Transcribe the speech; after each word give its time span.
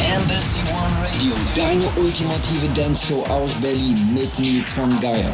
Embassy 0.00 0.62
One 0.72 0.96
Radio, 1.02 1.34
deine 1.54 1.84
ultimative 2.02 2.68
Dance-Show 2.74 3.22
aus 3.24 3.52
Berlin 3.60 3.98
mit 4.14 4.38
Nils 4.38 4.72
von 4.72 4.88
Geier. 4.98 5.30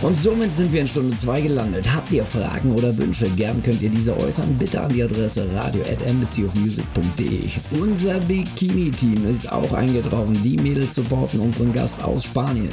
Und 0.00 0.16
somit 0.16 0.54
sind 0.54 0.72
wir 0.72 0.80
in 0.80 0.86
Stunde 0.86 1.14
2 1.14 1.42
gelandet. 1.42 1.94
Habt 1.94 2.10
ihr 2.10 2.24
Fragen 2.24 2.74
oder 2.74 2.96
Wünsche? 2.96 3.28
Gern 3.30 3.62
könnt 3.62 3.82
ihr 3.82 3.90
diese 3.90 4.16
äußern. 4.16 4.56
Bitte 4.58 4.80
an 4.80 4.90
die 4.94 5.02
Adresse 5.02 5.46
radio 5.54 5.82
at 5.82 6.00
embassyofmusic.de. 6.06 7.50
Unser 7.78 8.18
Bikini-Team 8.20 9.28
ist 9.28 9.52
auch 9.52 9.74
eingetroffen. 9.74 10.42
Die 10.42 10.56
Mädels 10.56 10.94
supporten 10.94 11.40
unseren 11.40 11.70
Gast 11.74 12.02
aus 12.02 12.24
Spanien. 12.24 12.70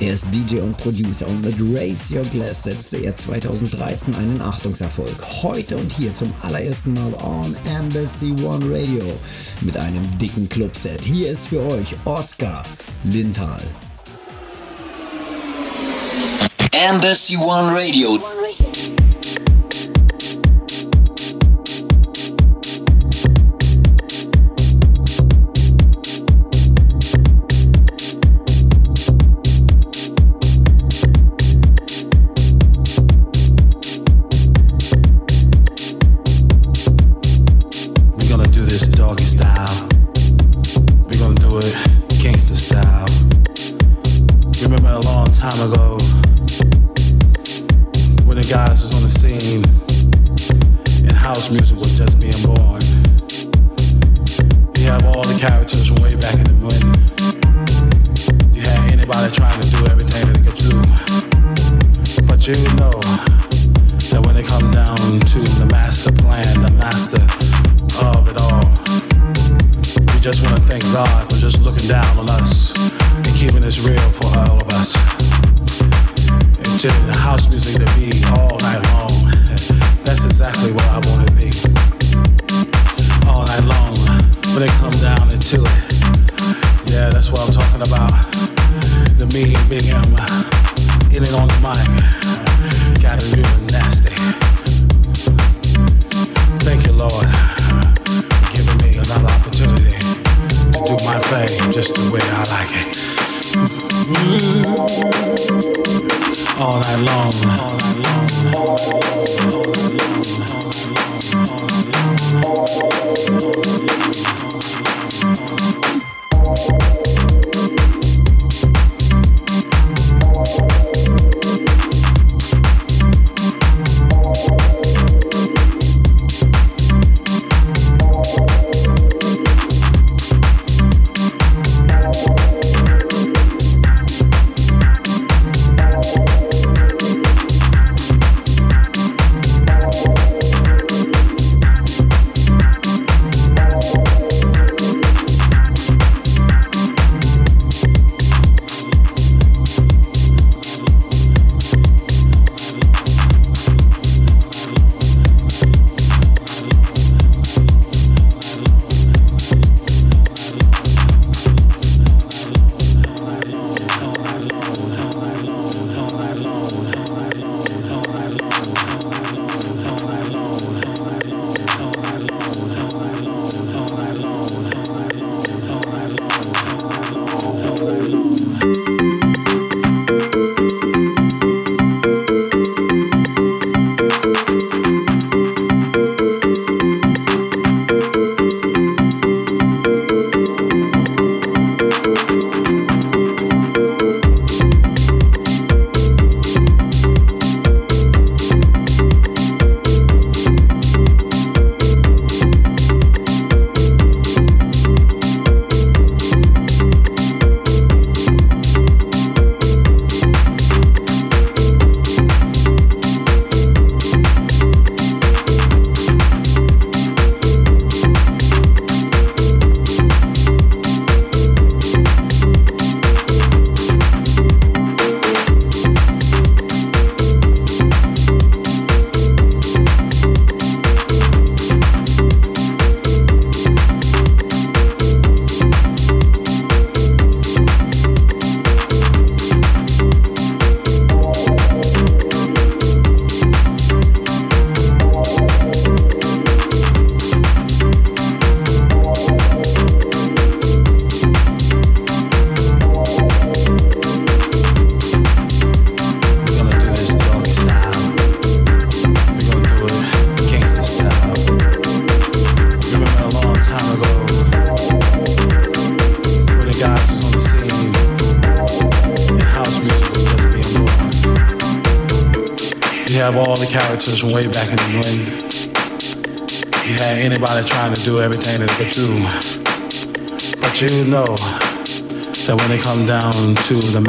Er 0.00 0.12
ist 0.12 0.26
DJ 0.32 0.58
und 0.58 0.76
Producer 0.76 1.26
und 1.28 1.42
mit 1.42 1.54
Raise 1.60 2.16
Your 2.16 2.24
Glass 2.24 2.64
setzte 2.64 2.96
er 2.96 3.14
2013 3.14 4.14
einen 4.16 4.40
Achtungserfolg. 4.40 5.14
Heute 5.42 5.76
und 5.76 5.92
hier 5.92 6.12
zum 6.14 6.32
allerersten 6.42 6.94
Mal 6.94 7.14
on 7.14 7.56
Embassy 7.78 8.32
One 8.44 8.64
Radio 8.66 9.04
mit 9.60 9.76
einem 9.76 10.06
dicken 10.18 10.48
Clubset. 10.48 11.04
Hier 11.04 11.30
ist 11.30 11.48
für 11.48 11.60
euch 11.60 11.94
Oscar 12.04 12.64
Lintal. 13.04 13.62
Embassy 16.72 17.36
One 17.36 17.72
Radio. 17.72 18.18
characters 18.48 18.88
from 18.88 19.03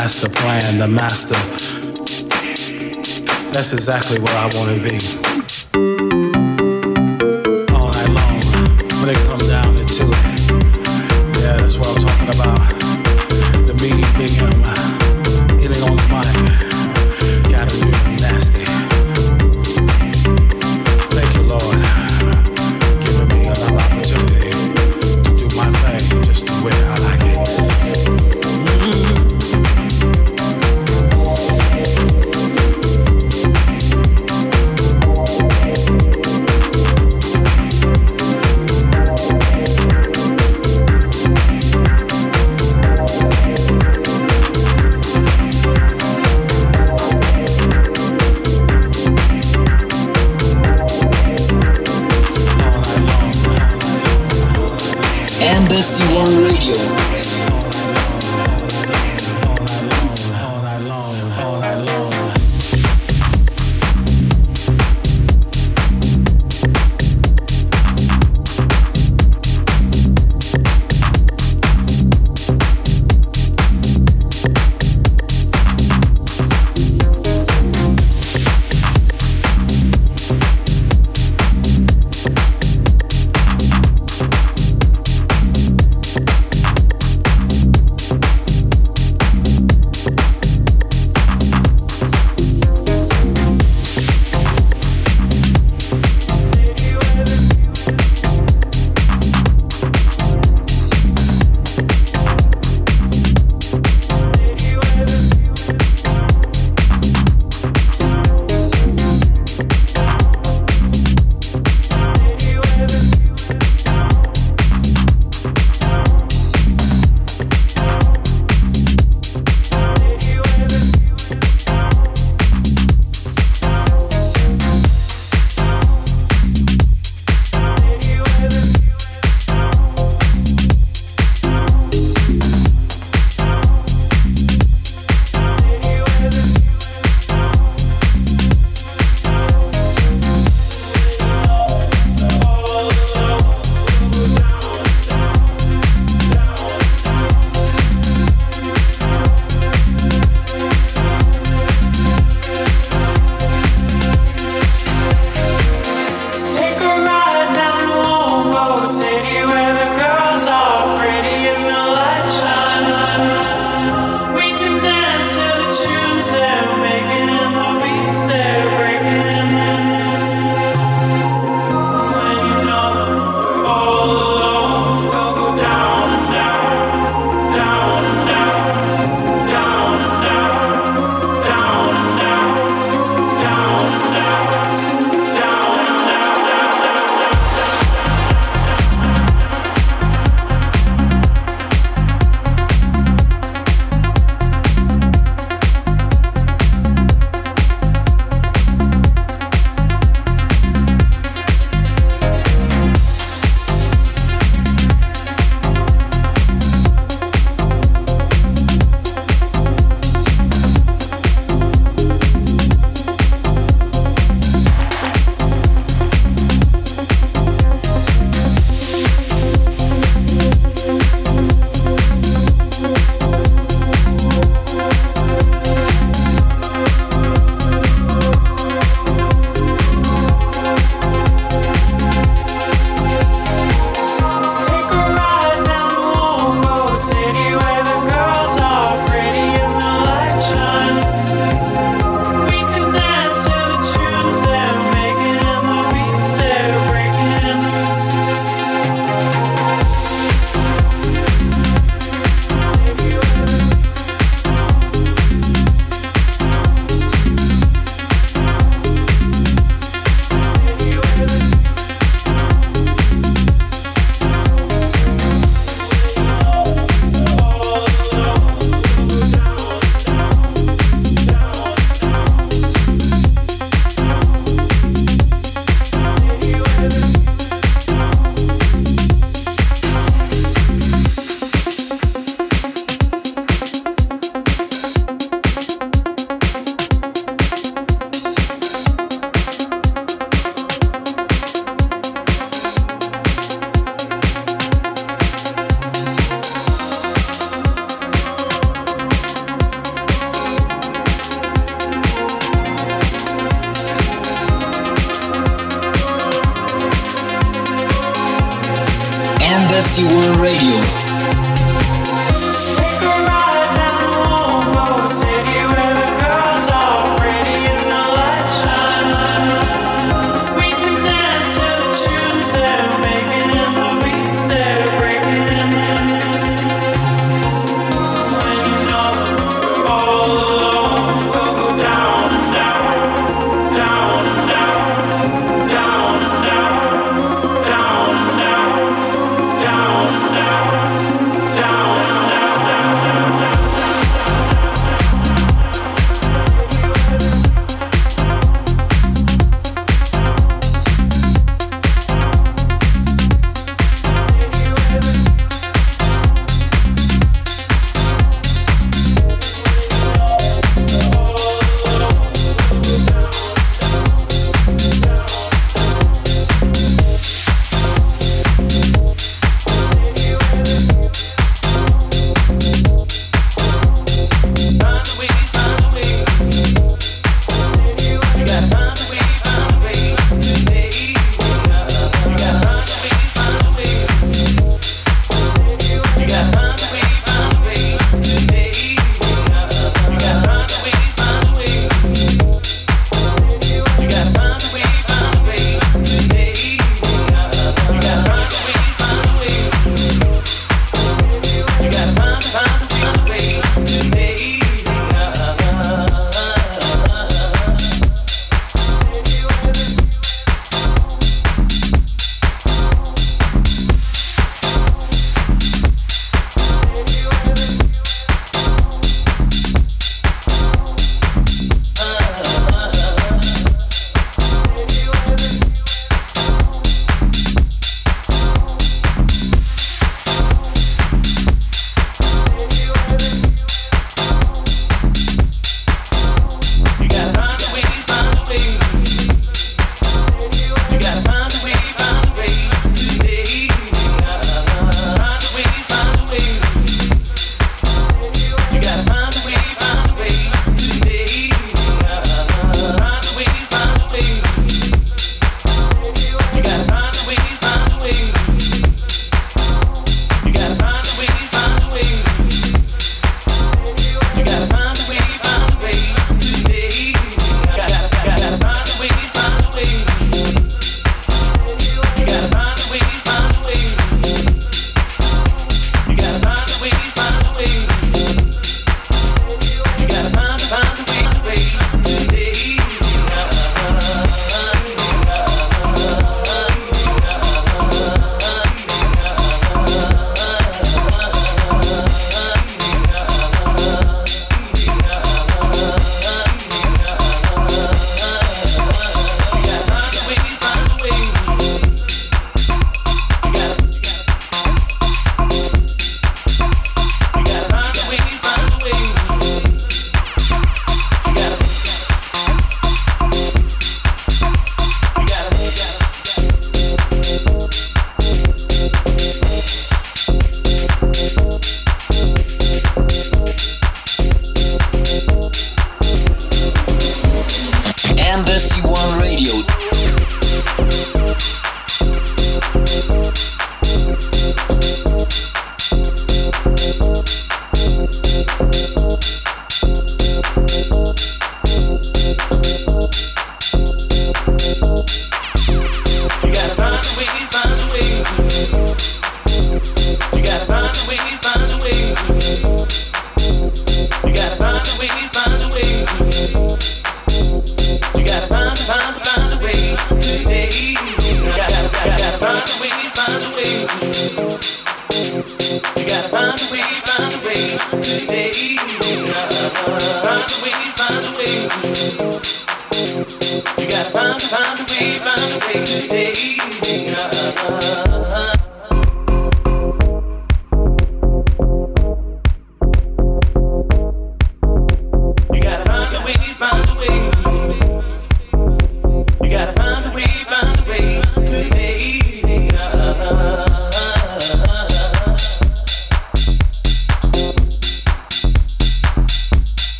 master 0.00 0.28
plan, 0.28 0.78
the 0.78 0.86
master. 0.86 1.34
That's 3.50 3.72
exactly 3.72 4.20
where 4.20 4.36
I 4.36 4.44
want 4.54 4.76
to 4.76 4.82
be. 4.82 5.25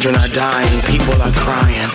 Children 0.00 0.22
are 0.22 0.32
dying, 0.32 0.82
people 0.82 1.20
are 1.20 1.32
crying. 1.32 1.88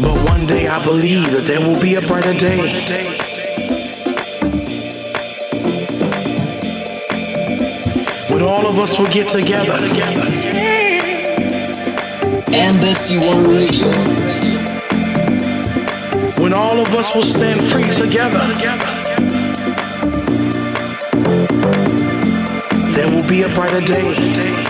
But 0.00 0.30
one 0.30 0.46
day 0.46 0.66
I 0.66 0.82
believe 0.82 1.30
that 1.32 1.44
there 1.44 1.60
will 1.60 1.78
be 1.78 1.96
a 1.96 2.00
brighter 2.00 2.32
day. 2.32 2.56
When 8.32 8.42
all 8.42 8.66
of 8.66 8.78
us 8.78 8.98
will 8.98 9.08
get 9.08 9.28
together. 9.28 9.74
Embassy 12.54 13.18
One 13.18 13.44
Radio. 13.44 13.90
When 16.42 16.54
all 16.54 16.80
of 16.80 16.94
us 16.94 17.14
will 17.14 17.20
stand 17.20 17.60
free 17.70 17.90
together. 17.90 18.97
There 22.98 23.08
will 23.14 23.28
be 23.28 23.42
a 23.42 23.48
brighter 23.50 23.80
day. 23.80 24.67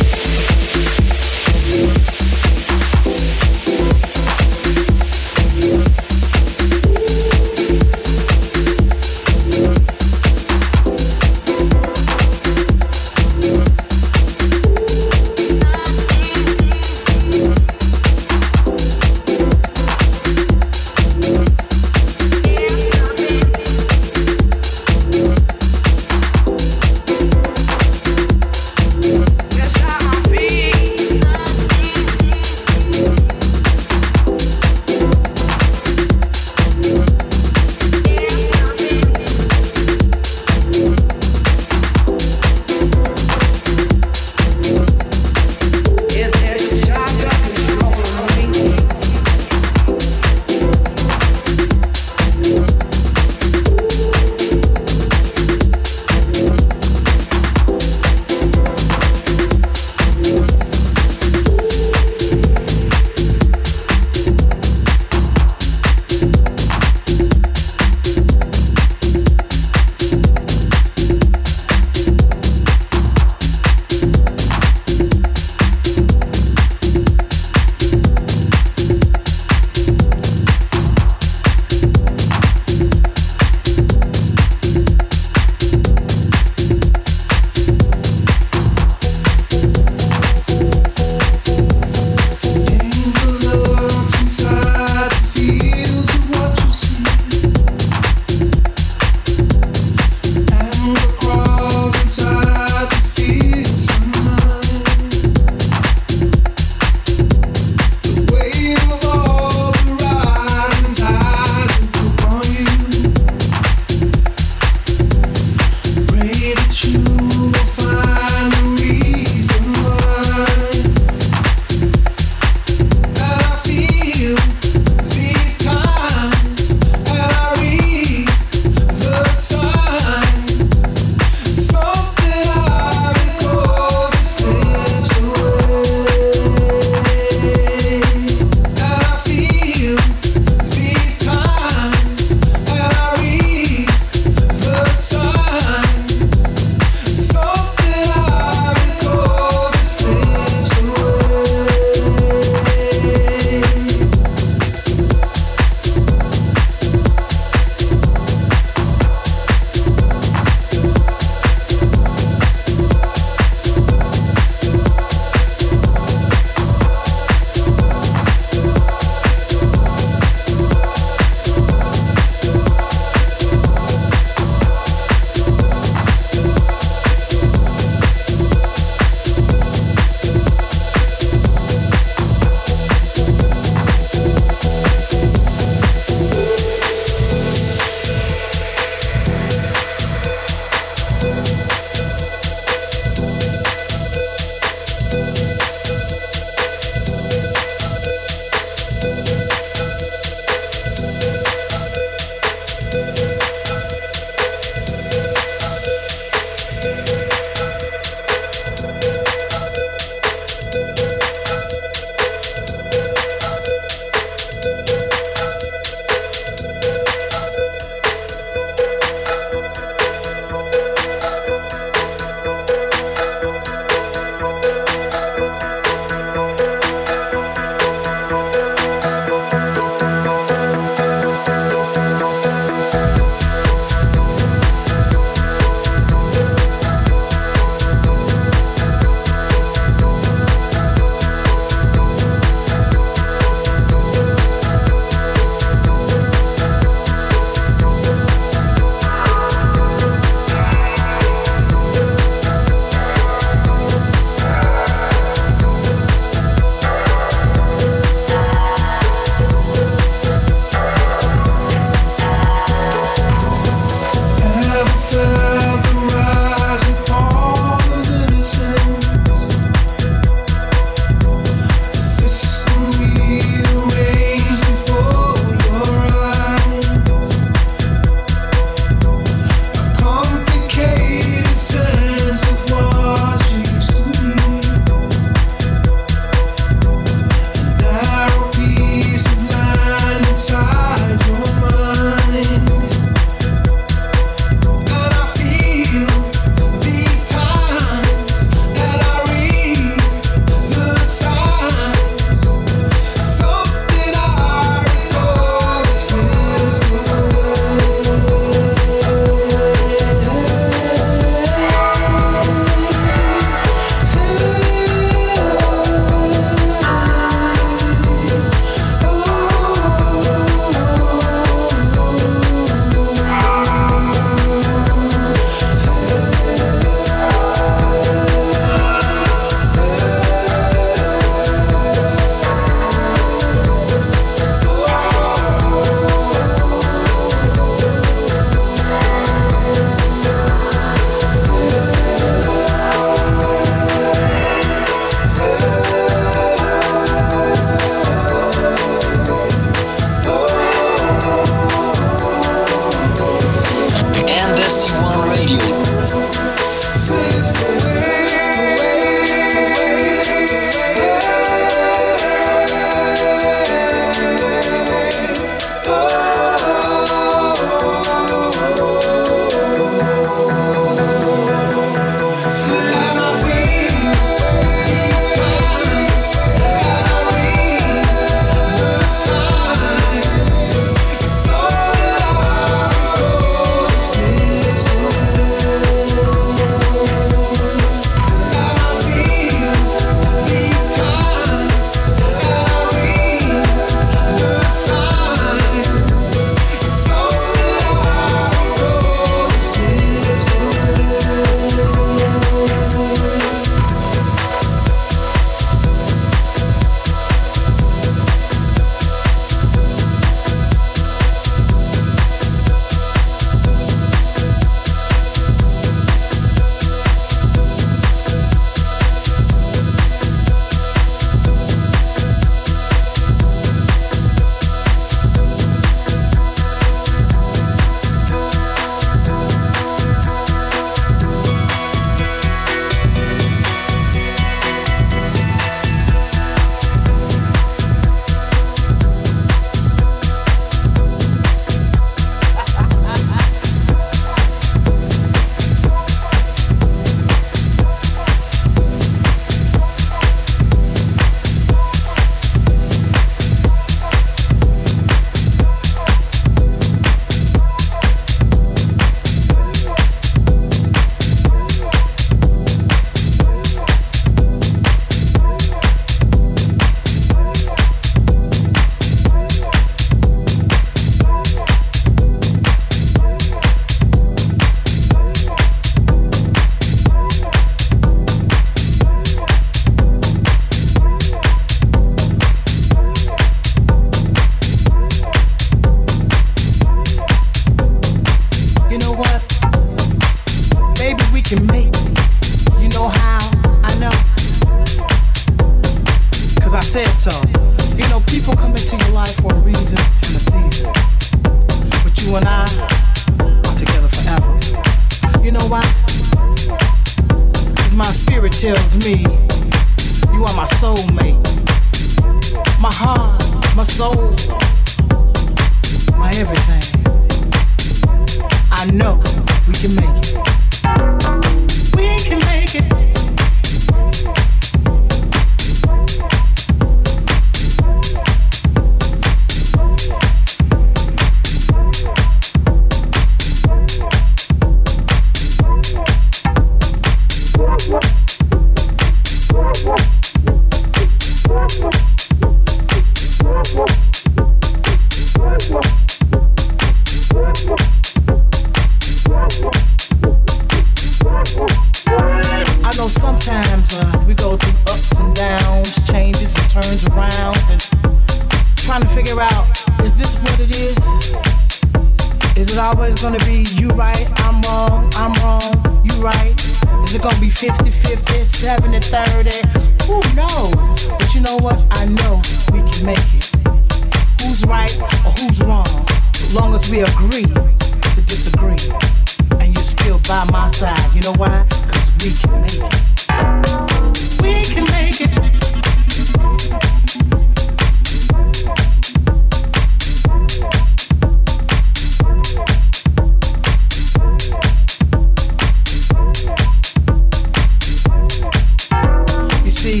You 599.64 599.72
see, 599.72 600.00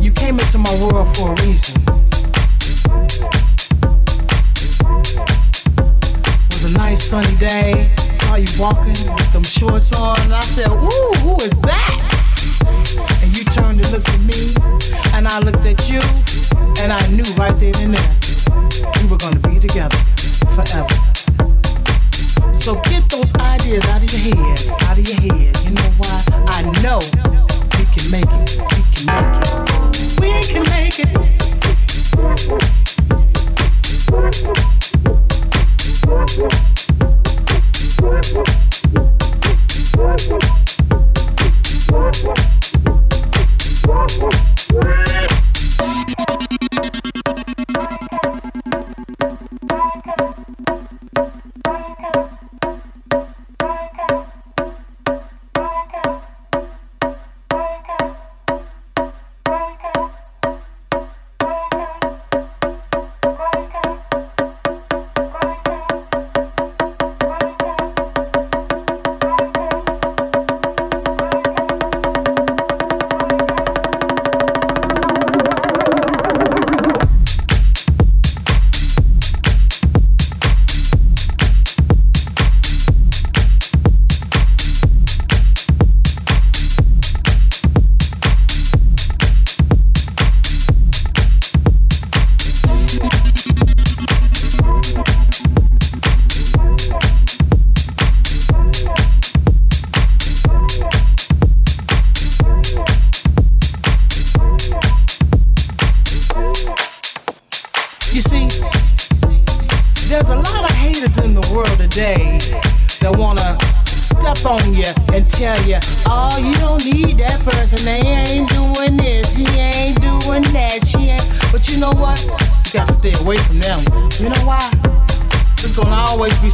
you 0.00 0.10
came 0.12 0.38
into 0.38 0.58
my 0.58 0.72
world 0.80 1.14
for 1.16 1.32
a 1.32 1.42
reason. 1.42 1.82
It 6.42 6.52
was 6.52 6.64
a 6.64 6.72
nice 6.78 7.02
sunny 7.02 7.36
day 7.36 7.89
walking 8.60 8.92
with 9.16 9.32
them 9.32 9.42
shorts 9.42 9.90
on, 9.94 10.20
and 10.20 10.34
I 10.34 10.42
said, 10.42 10.68
Ooh, 10.68 11.12
who 11.24 11.34
is 11.40 11.58
that? 11.62 11.96
And 13.22 13.34
you 13.34 13.42
turned 13.44 13.80
and 13.80 13.90
looked 13.90 14.10
at 14.10 14.20
me, 14.20 14.52
and 15.14 15.26
I 15.26 15.40
looked 15.40 15.64
at 15.64 15.88
you, 15.88 16.00
and 16.82 16.92
I 16.92 17.00
knew 17.08 17.24
right 17.40 17.58
then 17.58 17.74
and 17.80 17.94
there 17.96 18.16
we 19.00 19.08
were 19.08 19.16
gonna 19.16 19.40
be 19.40 19.58
together 19.58 19.96
forever. 20.52 20.94
So 22.52 22.74
get 22.84 23.08
those 23.08 23.34
ideas 23.36 23.82
out 23.86 24.02
of 24.04 24.12
your 24.12 24.20
head, 24.28 24.58
out 24.84 24.98
of 24.98 25.08
your 25.08 25.16
head. 25.16 25.56
You 25.64 25.70
know 25.72 25.90
why? 25.96 26.22
I 26.48 26.60
know 26.84 27.00
we 27.78 27.84
can 27.96 28.10
make 28.12 28.28
it, 28.28 28.60
we 28.76 28.84
can 28.92 29.06
make 29.08 29.40
it, 29.40 29.56
we 30.20 30.30
can 30.52 30.62
make 30.68 30.98
it. 36.60 36.69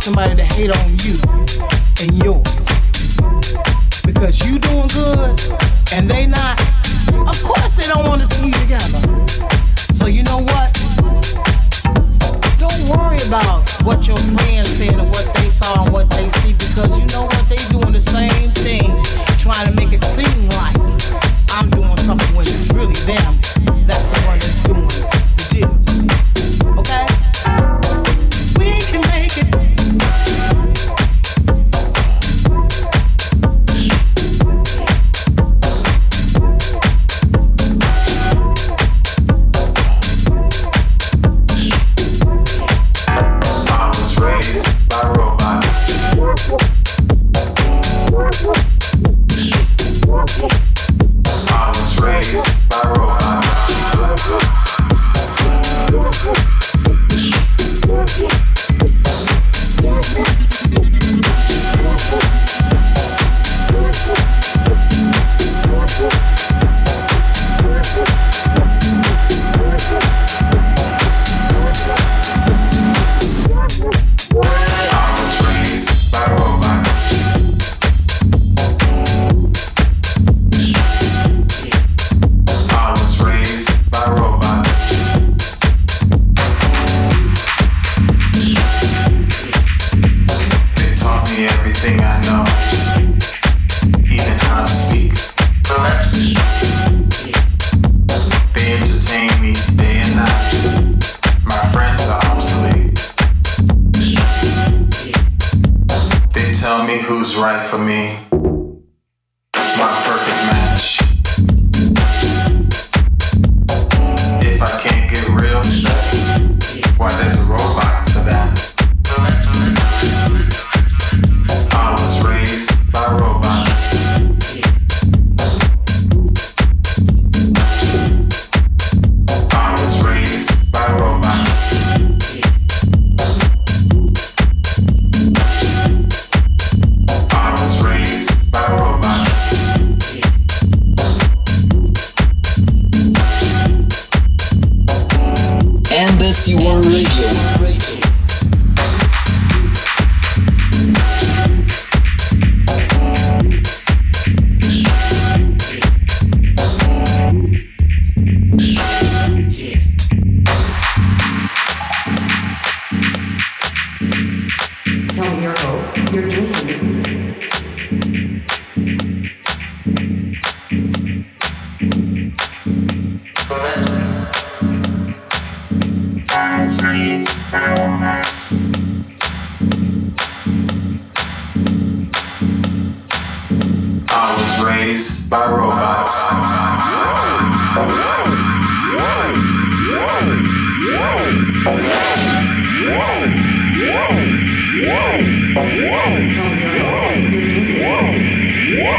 somebody 0.07 0.46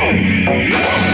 Música 0.08 1.07